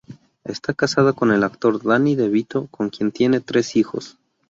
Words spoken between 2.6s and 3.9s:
con quien tiene tres